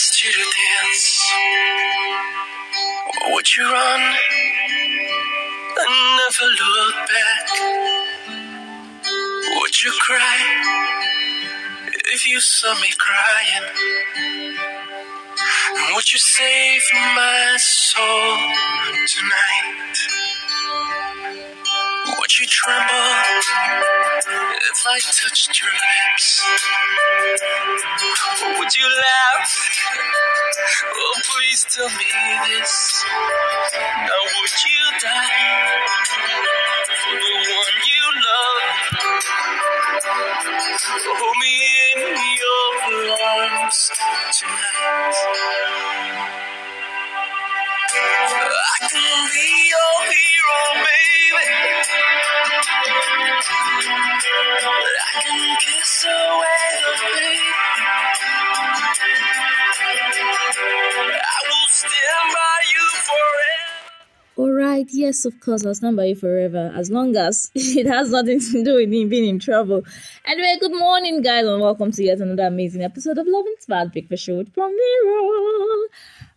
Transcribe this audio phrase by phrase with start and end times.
[0.00, 1.30] asked you to dance,
[3.32, 4.00] would you run
[5.76, 7.44] and never look back?
[9.56, 10.38] Would you cry
[12.14, 13.66] if you saw me crying?
[15.76, 16.82] And would you save
[17.14, 18.36] my soul
[19.06, 19.69] tonight?
[22.50, 22.84] Tremble
[24.72, 26.42] if I touched your lips?
[28.58, 29.50] Would you laugh?
[30.84, 32.10] Oh, please tell me
[32.50, 33.04] this.
[33.06, 35.78] Now, would you die
[36.86, 38.62] for the one you love?
[41.06, 41.54] Hold me
[41.94, 42.72] in your
[43.22, 43.90] arms
[44.34, 45.30] tonight.
[47.94, 51.49] I can be your hero, baby.
[64.88, 68.64] Yes, of course, I'll stand by you forever as long as it has nothing to
[68.64, 69.82] do with me being in trouble.
[70.24, 73.92] Anyway, good morning, guys, and welcome to yet another amazing episode of Love and Inspired
[73.92, 75.88] Breakfast Show with from Nero.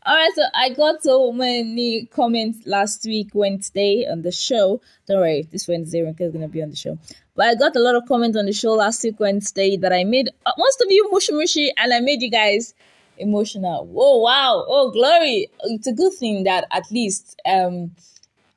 [0.06, 4.82] Alright, so I got so many comments last week, Wednesday, on the show.
[5.08, 6.98] Don't worry, this Wednesday, Rinka is going to be on the show.
[7.36, 10.04] But I got a lot of comments on the show last week, Wednesday, that I
[10.04, 12.74] made uh, most of you mushy mushy, and I made you guys
[13.18, 13.86] emotional.
[13.86, 15.48] Whoa, wow, oh, glory.
[15.64, 17.92] It's a good thing that at least um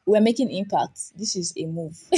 [0.06, 1.18] we're making impact.
[1.18, 1.98] This is a move.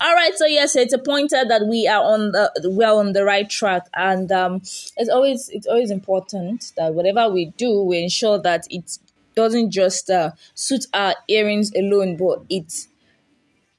[0.00, 3.12] All right, so yes, it's a pointer that we are on the we are on
[3.12, 4.56] the right track, and um,
[4.96, 8.98] it's always it's always important that whatever we do, we ensure that it
[9.34, 12.86] doesn't just uh, suit our earrings alone, but it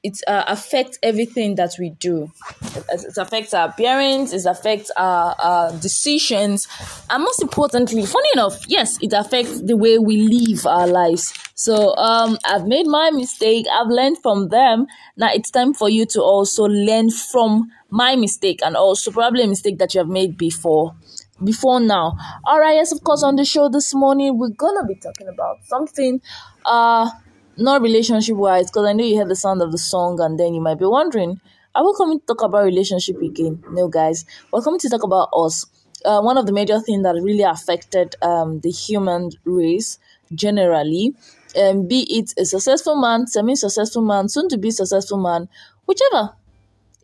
[0.02, 2.30] it uh, affects everything that we do.
[2.74, 6.66] It, it affects our appearance, it affects our, our decisions,
[7.10, 11.34] and most importantly, funny enough, yes, it affects the way we live our lives.
[11.54, 13.66] So um, I've made my mistake.
[13.70, 14.86] I've learned from them.
[15.16, 19.46] Now it's time for you to also learn from my mistake and also probably a
[19.46, 20.94] mistake that you have made before
[21.42, 22.16] before now.
[22.44, 25.58] All right, yes, of course, on the show this morning, we're gonna be talking about
[25.64, 26.20] something
[26.64, 27.10] uh
[27.56, 30.54] not relationship wise, because I know you heard the sound of the song and then
[30.54, 31.40] you might be wondering,
[31.74, 33.62] are we coming to talk about relationship again?
[33.70, 35.66] No, guys, we're coming to talk about us.
[36.04, 39.98] Uh, one of the major things that really affected um, the human race
[40.34, 41.14] generally,
[41.60, 45.48] um, be it a successful man, semi successful man, soon to be successful man,
[45.86, 46.30] whichever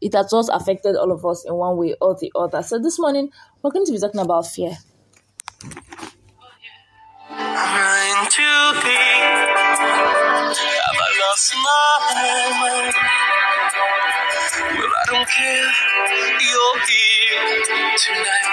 [0.00, 2.62] it has just affected all of us in one way or the other.
[2.62, 3.30] So this morning
[3.62, 4.72] we're going to be talking about fear.
[7.30, 10.25] I'm too deep.
[10.58, 11.86] Have I lost my
[12.60, 12.94] mind?
[14.78, 15.68] Well, I don't care.
[16.40, 18.46] You're here tonight.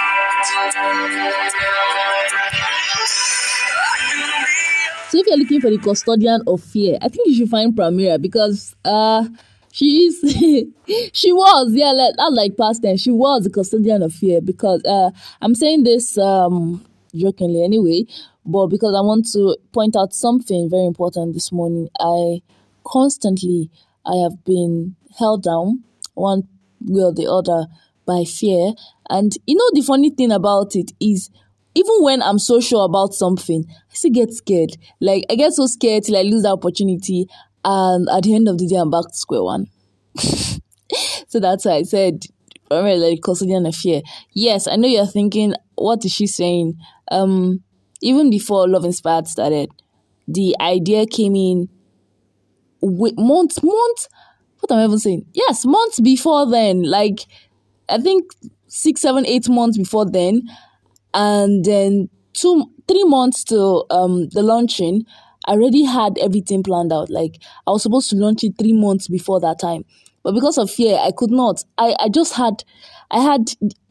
[5.08, 8.20] So if you're looking for the custodian of fear, I think you should find Primera
[8.20, 9.26] because uh
[9.72, 10.20] she is
[11.12, 14.84] she was yeah like, not like past tense she was the custodian of fear because
[14.84, 15.10] uh
[15.40, 18.04] I'm saying this um jokingly anyway
[18.44, 22.42] but because I want to point out something very important this morning I
[22.84, 23.70] constantly
[24.06, 26.48] I have been held down one
[26.80, 27.66] way or the other
[28.06, 28.72] by fear
[29.08, 31.30] and you know the funny thing about it is
[31.74, 34.76] even when I'm so sure about something, I still get scared.
[35.00, 37.28] Like I get so scared till I lose the opportunity,
[37.64, 39.66] and at the end of the day, I'm back to square one.
[40.16, 42.24] so that's why I said,
[42.70, 44.02] remember, like custodian of fear.
[44.32, 46.78] Yes, I know you're thinking, what is she saying?
[47.10, 47.62] Um,
[48.02, 49.70] even before Love Inspired started,
[50.26, 51.68] the idea came in
[52.80, 54.08] with months, months.
[54.60, 55.26] What am I even saying?
[55.34, 56.82] Yes, months before then.
[56.82, 57.26] Like
[57.88, 58.24] I think
[58.66, 60.42] six, seven, eight months before then
[61.14, 65.04] and then two three months to um the launching
[65.46, 69.08] i already had everything planned out like i was supposed to launch it three months
[69.08, 69.84] before that time
[70.22, 72.64] but because of fear i could not i i just had
[73.10, 73.42] i had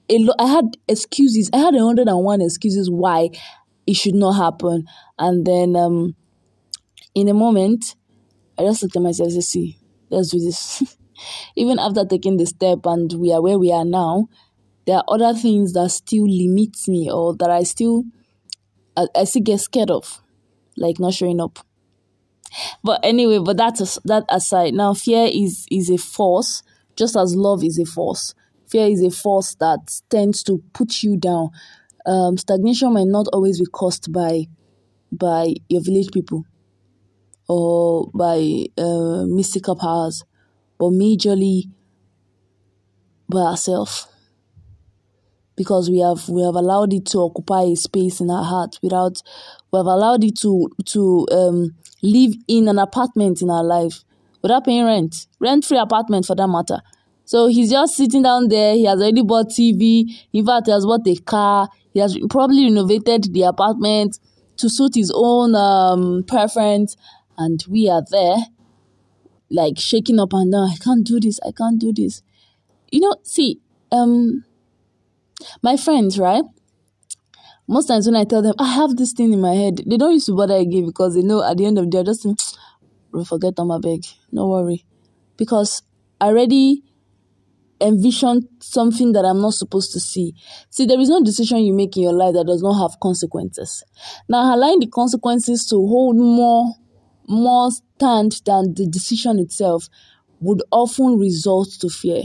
[0.10, 3.30] a lot i had excuses i had a hundred and one excuses why
[3.86, 4.86] it should not happen
[5.20, 6.16] and then um
[7.16, 7.96] in a moment
[8.58, 9.78] i just looked at myself and said see
[10.10, 10.98] let's do this
[11.56, 14.28] even after taking the step and we are where we are now
[14.86, 18.04] there are other things that still limit me or that I still
[18.98, 20.22] I, I still get scared of,
[20.78, 21.60] like not showing up.
[22.84, 24.74] But anyway, but that's that aside.
[24.74, 26.64] Now, fear is is a force,
[26.96, 28.36] just as love is a force.
[28.74, 31.52] Fear is a force that tends to put you down.
[32.08, 34.48] Um, stagnation might not always be caused by
[35.12, 36.44] by your village people
[37.48, 40.24] or by uh, mystical powers,
[40.80, 41.70] but majorly
[43.30, 44.08] by ourselves.
[45.56, 49.22] Because we have we have allowed it to occupy a space in our heart without
[49.72, 54.04] we have allowed it to to um, live in an apartment in our life
[54.42, 55.28] without paying rent.
[55.40, 56.82] Rent free apartment for that matter
[57.26, 60.86] so he's just sitting down there he has already bought tv in fact he has
[60.86, 64.20] bought a car he has probably renovated the apartment
[64.58, 66.96] to suit his own um, preference
[67.38, 68.38] and we are there
[69.50, 72.22] like shaking up and down i can't do this i can't do this
[72.92, 73.60] you know see
[73.92, 74.44] um
[75.62, 76.44] my friends, right?
[77.68, 80.14] Most times when I tell them I have this thing in my head, they don't
[80.14, 82.28] used to bother again because they know at the end of the day, just
[83.12, 84.06] we'll forget on my beg.
[84.32, 84.86] No worry.
[85.38, 85.82] Because
[86.20, 86.84] I already
[87.84, 90.34] envisioned something that I'm not supposed to see.
[90.70, 93.84] See, there is no decision you make in your life that does not have consequences.
[94.30, 96.76] Now, allowing the consequences to hold more,
[97.28, 99.90] more stand than the decision itself
[100.40, 102.24] would often result to fear.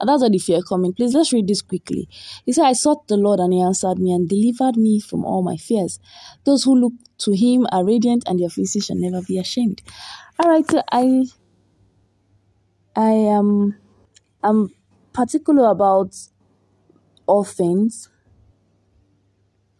[0.00, 0.94] And that's why the fear coming.
[0.94, 2.08] Please let's read this quickly.
[2.46, 5.42] He said, I sought the Lord and he answered me and delivered me from all
[5.42, 5.98] my fears.
[6.44, 9.82] Those who look to him are radiant and their faces shall never be ashamed.
[10.42, 11.24] Alright, so I
[12.96, 13.76] I am
[14.42, 14.70] I'm
[15.12, 16.16] particular about
[17.26, 18.08] all things.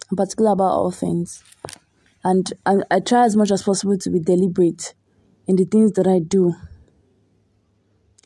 [0.09, 1.43] I'm particular about all things.
[2.23, 4.93] And I, I try as much as possible to be deliberate
[5.47, 6.53] in the things that I do.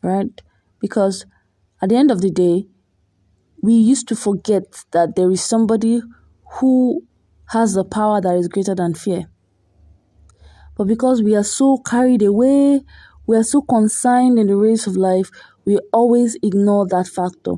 [0.02, 0.40] Right?
[0.80, 1.26] Because
[1.80, 2.66] at the end of the day,
[3.62, 6.02] we used to forget that there is somebody
[6.54, 7.04] who
[7.50, 9.26] has the power that is greater than fear.
[10.76, 12.82] But because we are so carried away,
[13.26, 15.30] we are so consigned in the race of life,
[15.66, 17.54] we always ignore that factor.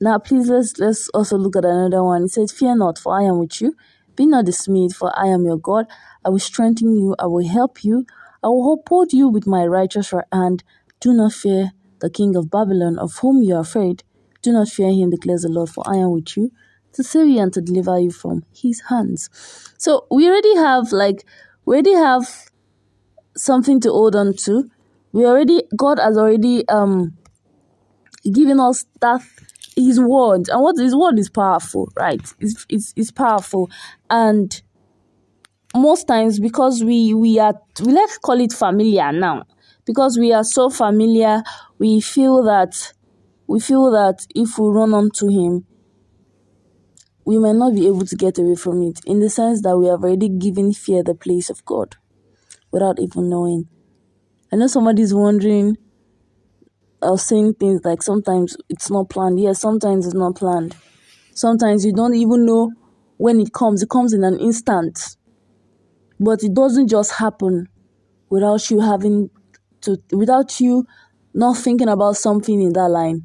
[0.00, 2.24] Now, please let's let's also look at another one.
[2.24, 3.74] It says, "Fear not, for I am with you.
[4.16, 5.86] Be not dismayed, for I am your God.
[6.24, 7.14] I will strengthen you.
[7.18, 8.04] I will help you.
[8.42, 10.64] I will uphold you with my righteous right hand.
[11.00, 11.70] Do not fear,
[12.00, 14.02] the king of Babylon, of whom you are afraid.
[14.42, 16.50] Do not fear him, declares the Lord, for I am with you
[16.94, 19.30] to save you and to deliver you from his hands.
[19.78, 21.24] So we already have like
[21.64, 22.50] we already have
[23.36, 24.68] something to hold on to.
[25.12, 27.16] We already God has already um
[28.30, 29.20] given us that
[29.76, 32.20] his word and what his word is powerful, right?
[32.38, 33.70] It's it's, it's powerful
[34.10, 34.60] and
[35.74, 39.44] most times because we we are we let's call it familiar now
[39.84, 41.42] because we are so familiar
[41.78, 42.92] we feel that
[43.46, 45.64] we feel that if we run onto him
[47.24, 49.86] we might not be able to get away from it in the sense that we
[49.86, 51.96] have already given fear the place of god
[52.70, 53.66] without even knowing
[54.52, 55.76] i know somebody's wondering
[57.02, 60.76] or saying things like sometimes it's not planned yes sometimes it's not planned
[61.34, 62.70] sometimes you don't even know
[63.16, 65.16] when it comes it comes in an instant
[66.20, 67.68] but it doesn't just happen
[68.30, 69.30] without you having
[69.82, 70.86] to without you
[71.34, 73.22] not thinking about something in that line.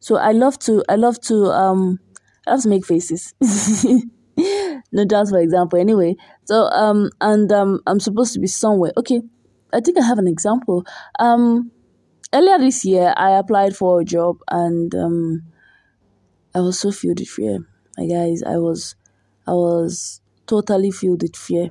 [0.00, 1.98] So I love to I love to um
[2.46, 3.34] I love to make faces.
[4.92, 5.78] no just for example.
[5.78, 8.92] Anyway, so um and um I'm supposed to be somewhere.
[8.96, 9.22] Okay,
[9.72, 10.84] I think I have an example.
[11.18, 11.70] Um
[12.32, 15.42] earlier this year I applied for a job and um
[16.54, 17.58] I was so filled with fear.
[17.96, 18.96] My guys, I was
[19.46, 21.70] I was totally filled with fear.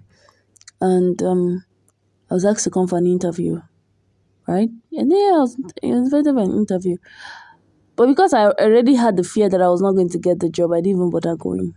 [0.82, 1.66] And um
[2.30, 3.62] I was asked to come for an interview,
[4.48, 4.70] right?
[4.92, 6.98] And was, I was invited for an interview.
[7.96, 10.50] But because I already had the fear that I was not going to get the
[10.50, 11.74] job, I didn't even bother going.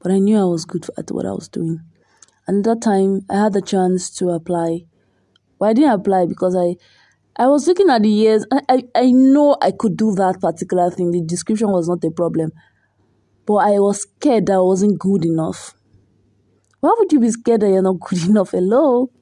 [0.00, 1.80] But I knew I was good at what I was doing.
[2.46, 4.86] And at that time, I had the chance to apply.
[5.62, 6.74] But I didn't apply because I,
[7.36, 8.44] I was looking at the years.
[8.50, 11.12] I, I, I know I could do that particular thing.
[11.12, 12.50] The description was not a problem.
[13.46, 15.76] But I was scared that I wasn't good enough.
[16.80, 18.50] Why would you be scared that you're not good enough?
[18.50, 19.12] Hello?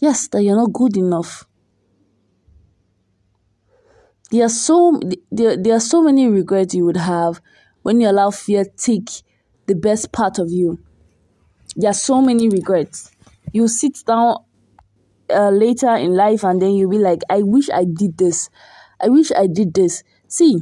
[0.00, 1.44] Yes, that you're not good enough.
[4.30, 5.00] There are so
[5.32, 7.40] there, there are so many regrets you would have
[7.82, 9.10] when you allow fear take
[9.66, 10.78] the best part of you.
[11.74, 13.10] There are so many regrets.
[13.52, 14.36] You sit down
[15.30, 18.50] uh, later in life and then you'll be like, I wish I did this.
[19.00, 20.02] I wish I did this.
[20.28, 20.58] See,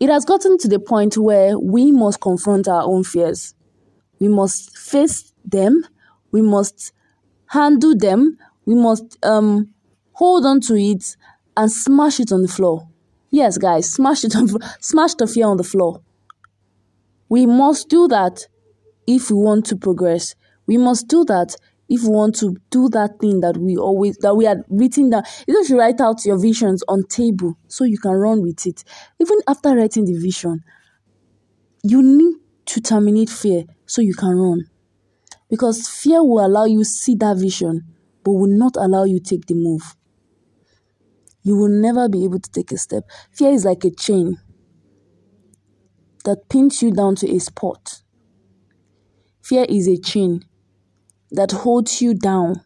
[0.00, 3.54] it has gotten to the point where we must confront our own fears.
[4.20, 5.84] We must face them.
[6.30, 6.92] We must
[7.46, 8.38] handle them.
[8.64, 9.70] We must um,
[10.12, 11.16] hold on to it
[11.56, 12.88] and smash it on the floor.
[13.30, 14.48] Yes, guys, smash it on
[14.80, 16.00] smash the fear on the floor.
[17.28, 18.46] We must do that
[19.06, 20.34] if we want to progress.
[20.66, 21.56] We must do that
[21.88, 25.22] if you want to do that thing that we always that we had written down.
[25.46, 28.84] You should write out your visions on table so you can run with it.
[29.20, 30.62] Even after writing the vision,
[31.82, 32.34] you need
[32.66, 34.66] to terminate fear so you can run.
[35.48, 37.86] Because fear will allow you see that vision,
[38.22, 39.96] but will not allow you take the move.
[41.42, 43.04] you will never be able to take a step.
[43.32, 44.38] Fear is like a chain
[46.24, 48.02] that pins you down to a spot.
[49.42, 50.44] Fear is a chain
[51.32, 52.62] that holds you down,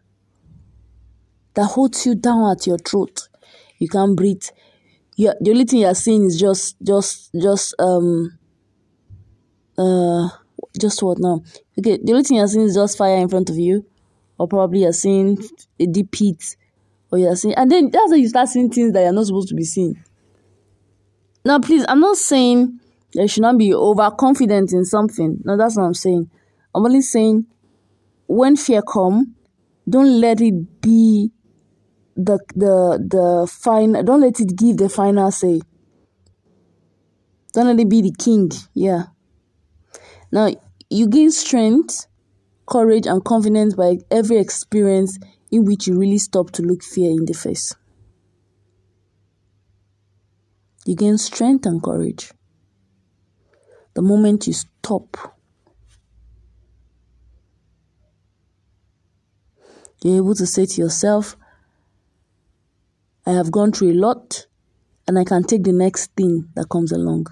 [1.54, 3.28] that holds you down at your throat.
[3.78, 4.44] You can't breathe.
[5.16, 8.38] you the only thing you're seeing is just, just, just, um,
[9.76, 10.28] uh,
[10.78, 11.42] just what now?
[11.78, 13.84] Okay, the only thing you're seeing is just fire in front of you,
[14.38, 15.38] or probably you're seeing
[15.78, 16.56] a deep pit,
[17.10, 19.48] or you're seeing, and then that's how you start seeing things that you're not supposed
[19.48, 20.02] to be seeing.
[21.44, 22.78] Now, please, I'm not saying
[23.14, 25.40] you should not be overconfident in something.
[25.44, 26.30] No, that's what I'm saying.
[26.74, 27.46] I'm only saying
[28.32, 29.34] when fear come,
[29.88, 31.30] don't let it be
[32.16, 34.02] the the the final.
[34.02, 35.60] Don't let it give the final say.
[37.52, 38.50] Don't let it be the king.
[38.74, 39.04] Yeah.
[40.30, 40.50] Now
[40.88, 42.06] you gain strength,
[42.66, 45.18] courage, and confidence by every experience
[45.50, 47.74] in which you really stop to look fear in the face.
[50.86, 52.32] You gain strength and courage
[53.94, 55.36] the moment you stop
[60.02, 61.36] You're able to say to yourself,
[63.24, 64.46] I have gone through a lot
[65.06, 67.26] and I can take the next thing that comes along.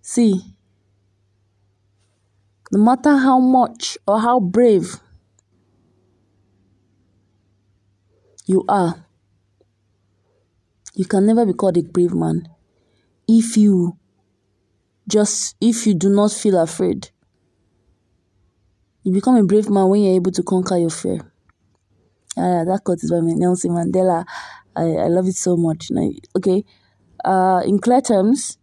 [0.00, 0.40] See,
[2.72, 4.96] no matter how much or how brave
[8.46, 9.04] you are,
[10.94, 12.48] you can never be called a brave man
[13.28, 13.96] if you
[15.06, 17.10] just if you do not feel afraid
[19.10, 21.18] you become a brave man when you're able to conquer your fear.
[22.36, 24.24] Uh, that quote is by Nelson Mandela.
[24.76, 25.90] I, I love it so much.
[26.36, 26.64] Okay.
[27.24, 28.56] Uh, in clear terms,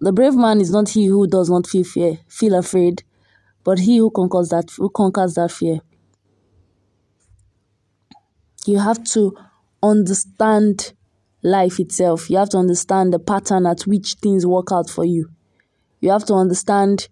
[0.00, 3.02] the brave man is not he who does not feel fear, feel afraid,
[3.64, 5.80] but he who conquers that who conquers that fear.
[8.64, 9.36] You have to
[9.82, 10.92] understand
[11.42, 12.30] life itself.
[12.30, 15.30] You have to understand the pattern at which things work out for you.
[16.00, 17.08] You have to understand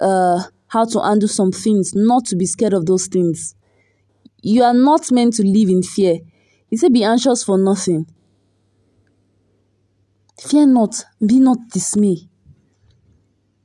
[0.00, 3.54] uh, how to handle some things, not to be scared of those things.
[4.42, 6.18] You are not meant to live in fear.
[6.68, 8.06] He said, Be anxious for nothing.
[10.38, 12.28] Fear not, be not dismayed.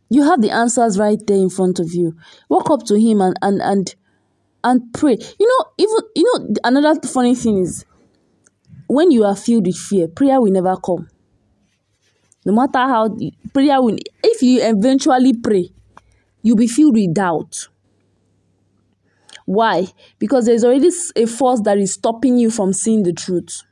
[0.09, 2.15] You have the answers right there in front of you.
[2.47, 3.95] Walk up to him and and and
[4.63, 5.17] and pray.
[5.39, 7.85] You know, even you know another funny thing is
[8.87, 11.09] when you are filled with fear, prayer will never come.
[12.45, 13.15] No matter how
[13.53, 15.71] prayer will if you eventually pray,
[16.41, 17.67] you'll be filled with doubt.
[19.45, 19.87] Why?
[20.19, 23.63] Because there's already a force that is stopping you from seeing the truth.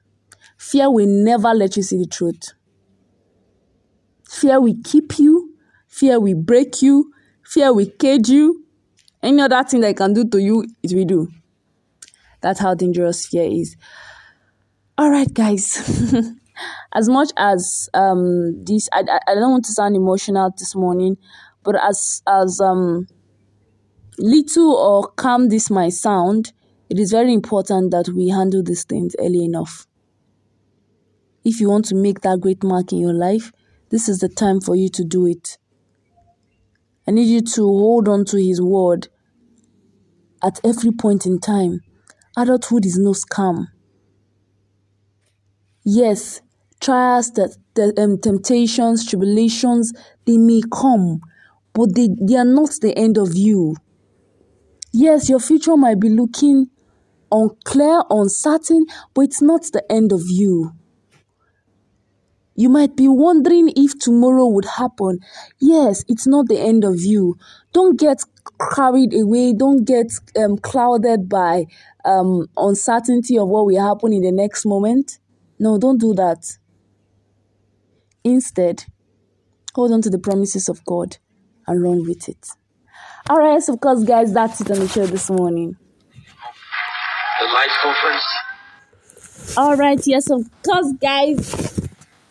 [0.57, 2.53] Fear will never let you see the truth.
[4.27, 5.53] Fear will keep you.
[5.87, 7.13] Fear will break you.
[7.43, 8.65] Fear will cage you.
[9.21, 11.27] Any other thing that can do to you, it will do.
[12.41, 13.75] That's how dangerous fear is.
[14.97, 16.11] All right, guys.
[16.93, 21.17] as much as um this, I, I don't want to sound emotional this morning,
[21.67, 23.07] but as as um
[24.17, 26.53] little or calm this might sound,
[26.89, 29.85] it is very important that we handle these things early enough.
[31.43, 33.51] If you want to make that great mark in your life,
[33.89, 35.57] this is the time for you to do it.
[37.05, 39.09] I need you to hold on to His word
[40.41, 41.81] at every point in time.
[42.37, 43.67] Adulthood is no scam.
[45.83, 46.39] Yes,
[46.79, 49.91] trials, that the, um, temptations, tribulations,
[50.25, 51.19] they may come,
[51.77, 53.75] but they, they are not the end of you.
[54.91, 56.71] Yes, your future might be looking
[57.31, 60.71] unclear, uncertain, but it's not the end of you.
[62.55, 65.19] You might be wondering if tomorrow would happen.
[65.59, 67.37] Yes, it's not the end of you.
[67.73, 68.23] Don't get
[68.73, 69.53] carried away.
[69.53, 71.65] Don't get um, clouded by
[72.05, 75.19] um, uncertainty of what will happen in the next moment.
[75.59, 76.57] No, don't do that.
[78.23, 78.85] Instead,
[79.75, 81.17] hold on to the promises of God
[81.67, 82.47] and run with it.
[83.29, 85.75] All right, so of course, guys, that's it on the show this morning.
[87.39, 89.57] The life conference.
[89.57, 91.89] All right, yes, of course, guys.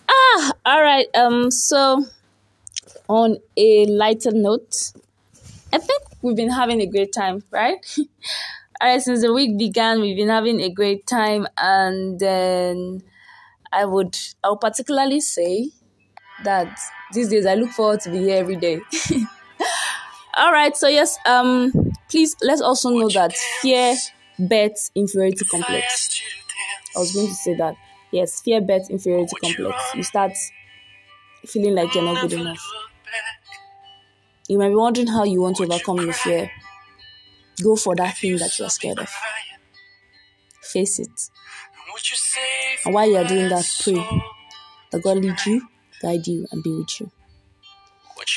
[0.09, 1.07] Ah, all right.
[1.14, 2.05] Um, so
[3.09, 4.93] on a lighter note,
[5.73, 7.78] I think we've been having a great time, right?
[8.81, 13.02] all right, since the week began, we've been having a great time, and then
[13.73, 15.71] I would, I would particularly say
[16.45, 16.78] that
[17.12, 18.80] these days I look forward to be here every day.
[20.36, 21.72] All right, so yes, um,
[22.10, 23.32] please let's also know that
[23.62, 23.96] fear
[24.38, 26.20] bets inferiority complex.
[26.94, 27.75] I was going to say that.
[28.12, 29.82] Yes, fear bets inferiority complex.
[29.94, 30.32] You start
[31.46, 32.60] feeling like you're not good enough.
[34.48, 36.50] You might be wondering how you want to overcome your fear.
[37.62, 39.08] Go for that thing that you're scared of.
[40.62, 41.08] Face it.
[42.84, 44.06] And while you are doing that, pray
[44.92, 45.66] that God lead you,
[46.00, 47.11] guide you, and be with you.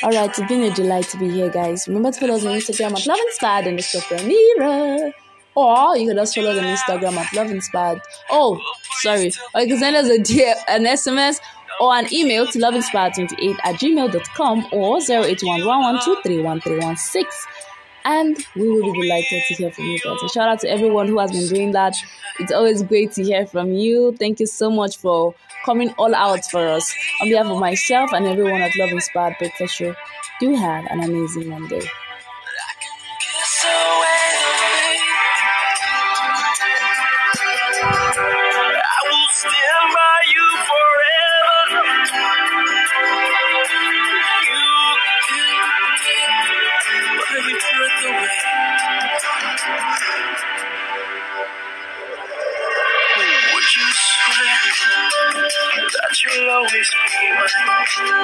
[0.03, 1.87] All right, it's been a delight to be here, guys.
[1.87, 5.11] Remember to follow us on Instagram at Love Inspired and the Mirror.
[5.55, 8.01] Or you can just follow us on Instagram at Love Inspired.
[8.29, 8.59] Oh,
[8.99, 9.31] sorry.
[9.53, 11.39] Or you can send us a DM, an SMS
[11.79, 17.25] or an email to loveinspired28 at gmail.com or 08111231316
[18.09, 20.17] and we will be delighted to hear from you guys.
[20.23, 21.95] A shout out to everyone who has been doing that.
[22.39, 24.15] It's always great to hear from you.
[24.17, 26.91] Thank you so much for coming all out for us.
[27.21, 29.95] On behalf of myself and everyone at Love Inspired Breakfast Show,
[30.39, 31.81] do have an amazing Monday.
[56.59, 58.19] Always be